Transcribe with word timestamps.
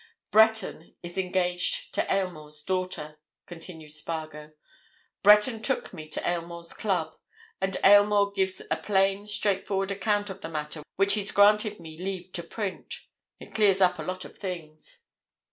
"Breton 0.31 0.95
is 1.03 1.15
engaged 1.15 1.93
to 1.93 2.11
Aylmore's 2.11 2.63
daughter," 2.63 3.19
continued 3.45 3.93
Spargo. 3.93 4.53
"Breton 5.21 5.61
took 5.61 5.93
me 5.93 6.09
to 6.09 6.27
Aylmore's 6.27 6.73
club. 6.73 7.15
And 7.61 7.77
Aylmore 7.83 8.31
gives 8.31 8.63
a 8.71 8.77
plain, 8.77 9.27
straightforward 9.27 9.91
account 9.91 10.31
of 10.31 10.41
the 10.41 10.49
matter 10.49 10.81
which 10.95 11.13
he's 11.13 11.31
granted 11.31 11.79
me 11.79 11.99
leave 11.99 12.31
to 12.31 12.41
print. 12.41 12.95
It 13.39 13.53
clears 13.53 13.79
up 13.79 13.99
a 13.99 14.01
lot 14.01 14.25
of 14.25 14.35
things. 14.35 15.03